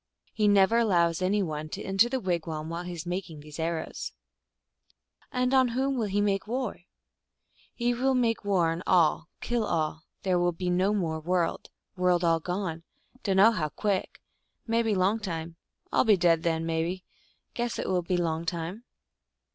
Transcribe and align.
He 0.33 0.47
never 0.47 0.79
allows 0.79 1.21
any 1.21 1.43
one 1.43 1.69
to 1.69 1.83
enter 1.83 2.09
the 2.09 2.19
wigwam 2.19 2.69
while 2.69 2.81
he 2.85 2.91
is 2.93 3.05
making 3.05 3.39
these 3.41 3.59
arrows."" 3.59 4.13
And 5.31 5.53
on 5.53 5.69
ivhom 5.69 5.95
will 5.95 6.09
lie 6.11 6.21
make 6.21 6.47
war?"" 6.47 6.79
He 7.75 7.93
will 7.93 8.15
make 8.15 8.43
war 8.43 8.71
on 8.71 8.81
all, 8.87 9.27
kill 9.41 9.63
all; 9.63 10.01
there 10.23 10.39
will 10.39 10.53
be 10.53 10.71
no 10.71 10.95
more 10.95 11.19
world, 11.19 11.69
GLOOSKAP 11.99 12.19
THE 12.23 12.27
DIVINITY. 12.27 13.23
131 13.39 13.41
world 13.43 13.43
all 13.43 13.49
gone. 13.51 13.59
Dtmno 13.59 13.59
how 13.59 13.69
quick, 13.69 14.21
mebbe 14.65 14.97
long 14.97 15.19
time; 15.19 15.55
all 15.93 16.03
be 16.03 16.17
dead 16.17 16.41
then, 16.41 16.65
mebbe, 16.65 17.03
guess 17.53 17.77
it 17.77 17.87
will 17.87 18.01
be 18.01 18.17
long 18.17 18.43
time." 18.43 18.83